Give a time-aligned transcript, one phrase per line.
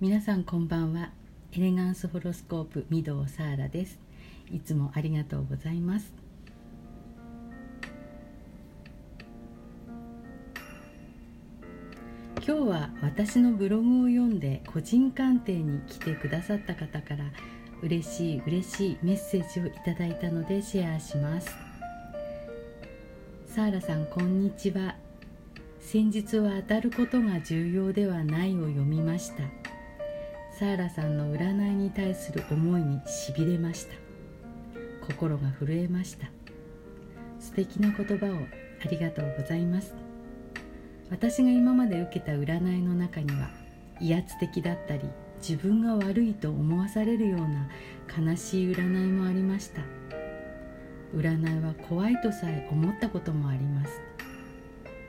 [0.00, 1.10] 皆さんこんばんは。
[1.52, 3.98] エレガンスホロスコープ御堂サーラです。
[4.50, 6.14] いつもありがとうございます。
[12.36, 17.26] 今日は私のブログを読んで個人鑑定に来てくださった方から
[17.82, 21.50] 嬉しい嬉しいメッセージをいただいたのでシェアします。
[23.44, 24.96] サーラさんこんにちは。
[25.78, 29.69] 先日は当たることが重要ではないを読みました。
[30.60, 33.94] サーラさんの占いに対する思いにしびれました。
[35.06, 36.26] 心が震えました。
[37.38, 38.34] 素敵な言葉を
[38.84, 39.94] ありがとうございます。
[41.08, 43.48] 私が今まで受けた占いの中には
[44.02, 47.70] 威圧的だったり自分が悪いと思わされるような
[48.30, 49.80] 悲しい占いもありました。
[51.14, 54.02] 占いは怖いとさえ思ったこともあります。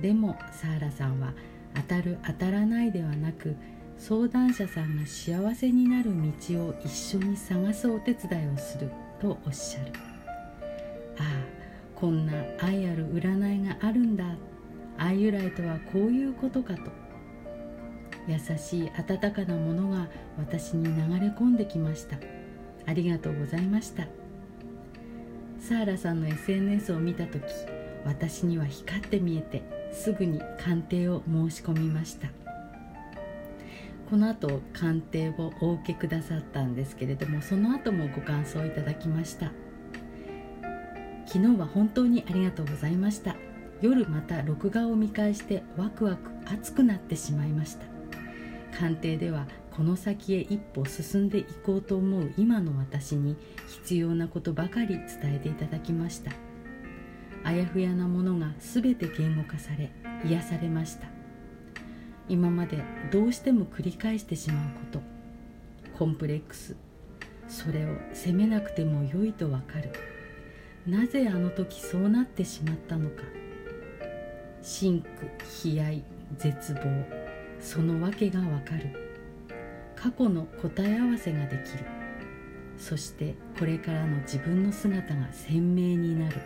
[0.00, 1.34] でもサーラさんは
[1.74, 3.54] 当たる当たらないではなく
[3.96, 6.10] 相談者さんが幸せになる
[6.48, 9.92] 道を一緒に探すお手伝いをするとおっしゃる。
[11.18, 11.24] ああ
[11.94, 14.24] こんな愛ある占いがあるんだ。
[14.98, 16.82] 愛由来とはこういうことかと。
[18.26, 22.16] 優しい温かなものが私に流れ込んできました。
[22.86, 24.06] ありがとうございました。
[25.58, 27.42] サーラさんの SNS を見た時
[28.04, 32.43] 私には光って見えてすぐに鑑定を申し込みました。
[34.14, 39.50] この後鑑定をお受けくださったんですけれどもその後もご感想いただきました。
[41.26, 43.34] 昨日は本当にありがとうございました。
[43.80, 47.86] 夜また録画を見返してワクワク熱くなってしまいました。
[48.78, 56.30] 鑑定ではこの先へ一歩進んでいこうと思う今の私に必要なことばかり伝えていただきました。
[57.42, 59.90] あやふやなものが全て言語化され
[60.24, 61.13] 癒されました。
[62.28, 62.78] 今まで
[63.10, 65.00] どうしても繰り返してしまうこと。
[65.98, 66.76] コンプレックス。
[67.48, 69.92] それを責めなくても良いとわかる。
[70.86, 73.22] なぜあの時そうなってしまったのか。
[74.62, 76.04] 真苦悲哀
[76.38, 76.80] 絶望。
[77.60, 78.90] その訳がわかる。
[79.94, 81.84] 過去の答え合わせができる。
[82.76, 86.36] そしてこれからの自分の姿が鮮明になる。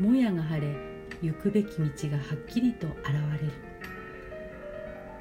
[0.00, 0.74] もやが晴れ
[1.22, 3.08] 行くべき道がはっきりと現
[3.40, 3.71] れる。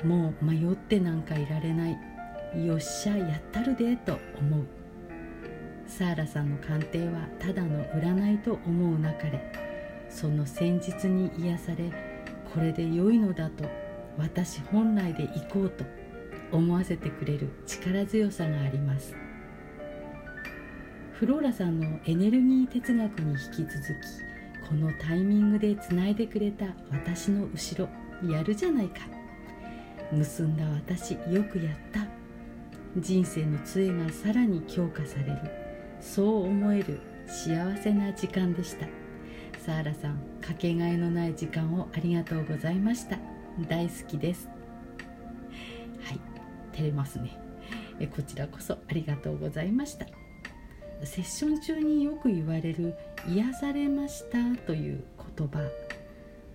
[0.04, 1.98] もう迷ってなんかいられない。
[2.66, 4.66] よっしゃやったるでと思う。
[5.88, 9.52] サーラさんの鑑定はただの占いと思うなかれ
[10.10, 11.92] その戦術に癒され
[12.54, 13.66] これで良いのだと
[14.18, 15.84] 私本来で行こうと
[16.52, 19.16] 思わせてくれる力強さがあります。
[21.14, 27.90] フローラさんのエネルギー哲学に引き続きこのタイミングでつないでくれた私の後ろ
[28.28, 29.21] やるじゃないか。
[30.12, 32.08] 結んだ私よくやった。
[32.98, 35.40] 人生の杖がさらに強化される。
[36.02, 38.88] そう思える幸せな時間でした。
[39.66, 43.18] サーラさんかけがえのない時間をありがとうございました。
[43.70, 44.50] 大好きです。
[46.04, 46.20] はい
[46.74, 47.38] 照れますね。
[48.00, 50.08] えこちらこそありがとうございました。
[51.04, 52.96] セッション中によく言われる
[53.28, 55.04] 癒されましたという
[55.38, 55.60] 言葉。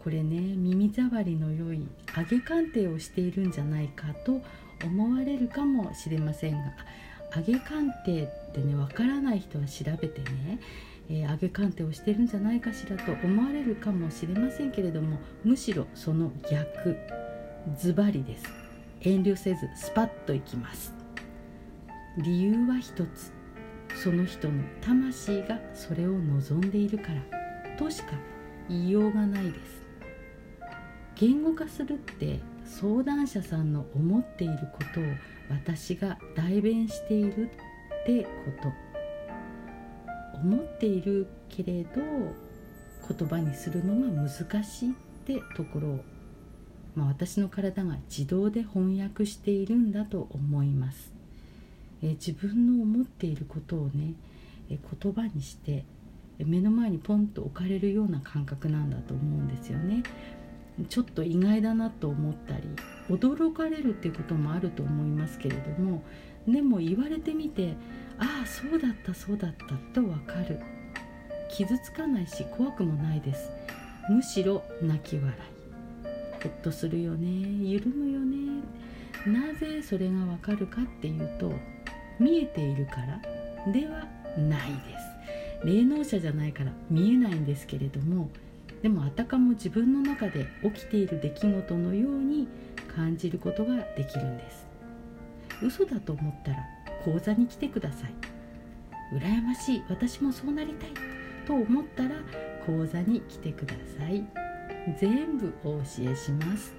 [0.03, 4.41] これね耳障りの良い上げ鑑定をしているんじゃないかと
[4.85, 6.73] 思われるかもしれませんが
[7.35, 10.59] 上げ鑑定ってねわからない人は調べてね、
[11.11, 16.97] えー、上げ鑑定をしてるんじゃないかしらと思われるかもしれませんけれどもむしろその逆
[17.79, 18.45] ズバリです。
[19.01, 20.95] 遠慮せずスパッといきます。
[22.19, 23.33] 理由は一つ。
[24.03, 28.13] その人の魂がそれを望んでいるからとしか
[28.69, 29.86] 言いようがないです。
[31.17, 35.05] 言語化するって相談者さんの思っていることを
[35.49, 37.51] 私が代弁している
[38.03, 38.29] ってこ
[38.63, 38.73] と
[40.39, 42.01] 思っているけれど
[43.09, 44.95] 言葉にするのが難しいっ
[45.25, 46.05] てところを、
[46.95, 51.13] まあ、私の体が自動で翻訳しているんだと思います。
[52.03, 54.15] え自分の思っていることをね
[54.69, 55.85] え言葉にして
[56.39, 60.03] 目の前にポンと置かれるような感覚なんだと思うんですよね。
[60.89, 62.63] ちょっと意外だなと思ったり
[63.09, 66.03] 驚かれるっていうこともあると思いますけれども
[66.47, 67.75] でも言われてみて
[68.19, 70.61] ああそうだったそうだったと分かる。
[71.49, 73.51] 傷つかないし怖くもないです。
[74.11, 76.43] むしろ泣き笑い。
[76.43, 77.29] ほっとするよね。
[77.67, 78.63] 緩むよね。
[79.27, 81.53] なぜそれがわかるかっていうと
[82.19, 83.21] 見えているから。
[83.73, 84.07] では
[84.39, 84.99] ないで
[85.63, 85.67] す。
[85.67, 88.29] 霊能者じゃないから見えないんですけれども
[88.83, 92.47] でもあたかも自分の中で起きている出来事のように
[92.95, 94.67] 感じることができるんです。
[95.63, 96.59] 嘘だと思ったら
[97.05, 98.15] 講座に来てください。
[99.15, 100.91] 羨ましい私もそうなりたい
[101.47, 102.11] と思ったら
[102.67, 104.25] 講座に来てください。
[105.01, 106.75] 全部お教えします。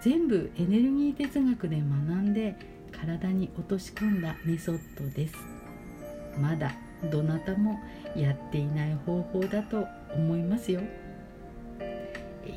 [0.00, 2.56] 全部エネルギー哲学で学んで
[2.92, 5.34] 体に落とし込んだメソッドです。
[6.40, 6.72] まだ
[7.10, 7.78] どなたも
[8.14, 10.80] やっていない方法だと思いますよ。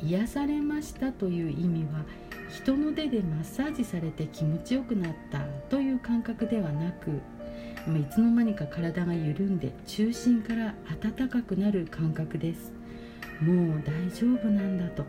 [0.02, 2.04] 癒されましたという意味は
[2.48, 7.10] 人の手でマッサージされて気持ちよくなったという感覚ではなく
[7.88, 12.72] いつの間にか体が緩んで中心から温かくなる感覚です。
[13.40, 15.04] もう大丈夫なんだと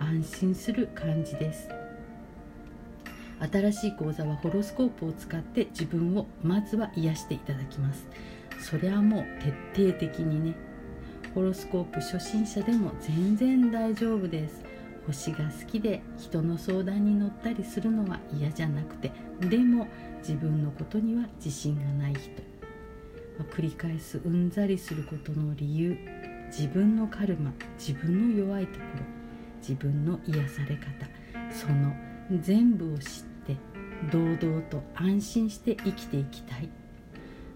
[0.00, 1.68] 安心する感じです。
[3.40, 8.08] 新しい講座はホロスコープを使って自分をまずは癒していただきます。
[8.58, 9.24] それはもう
[9.74, 10.54] 徹底的にね
[11.34, 14.64] ホロスコープ初心者でも全然大丈夫です。
[15.06, 19.10] 星が好きで人の相談に乗ったりするのは嫌じゃなくて
[19.40, 19.88] でも
[20.18, 22.30] 自分のことには自信がない人、
[23.56, 25.96] 繰り返すうんざりすることの理由
[26.48, 29.04] 自分のカルマ自分の弱いところ
[29.60, 31.06] 自分の癒され方
[31.50, 31.94] その
[32.42, 33.56] 全部を知って
[34.12, 36.68] 堂々と安心して生きていきたい。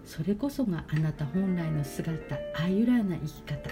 [0.05, 3.69] それこそがあなた本来の姿あゆらな生き方。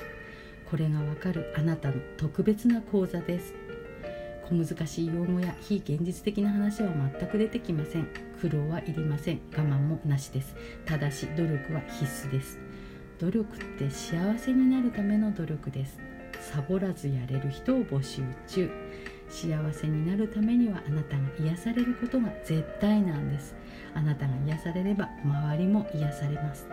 [0.70, 3.54] これがわかるあなたの特別な講座です。
[4.50, 6.90] 小難しい用語や非現実的な話は
[7.20, 8.08] 全く出てきません。
[8.40, 9.42] 苦労はいりません。
[9.52, 10.56] 我慢もなしです。
[10.86, 12.60] ただし努力は必須です。
[13.20, 16.00] 努力って幸せになるための努力です。
[16.40, 18.70] サボらずやれる人を募集中。
[19.30, 23.56] 幸せになるためにはあなたが癒されることが絶対なんです。
[23.96, 26.68] あなたが癒されれば周りも癒されます。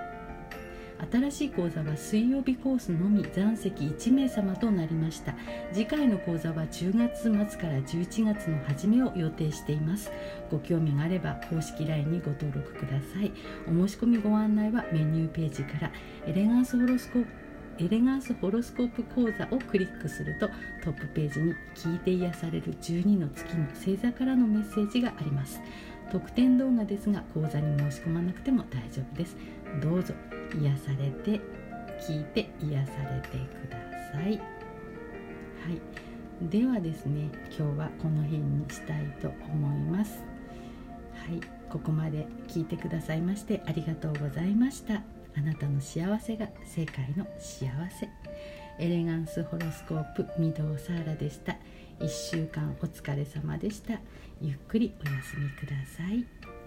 [1.12, 5.34] 新しい講座は水曜日コースのみ残席1名様となりました。
[5.72, 10.10] 次回の講座は10月末から11月の初めを予定しています。
[10.50, 13.32] ご興味があれば公式 LINE にご登録ください。
[13.68, 15.92] お申し込みご案内はメニューページから
[16.26, 17.48] エレガンスホロスコープ
[17.80, 20.48] エレガンスホロスコープ講座をクリックすると
[20.82, 25.60] トップページに聞いて癒される12の月の星座からのメッセージがあります。
[26.10, 29.36] 特典動画ですが講座に申し込まなくても大丈夫です。
[29.82, 30.14] どうぞ
[30.60, 31.40] 癒されて
[32.00, 33.78] 聞いて癒されてくだ
[34.12, 34.38] さい。
[34.38, 34.42] は
[35.70, 36.48] い。
[36.48, 40.22] ではですね今日はこの辺にしたいと思います。
[41.14, 41.40] はい。
[41.68, 45.02] ここまで聞いてくださいましてありがとうございました。
[45.36, 48.08] あなたの幸せが世界の幸せ。
[48.78, 51.56] エレガンスホロスコープ御堂サーラでした。
[52.00, 54.00] 1週間お疲れ様でした。
[54.40, 56.57] ゆっくりお休みください。